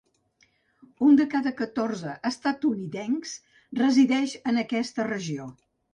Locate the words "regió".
5.13-5.47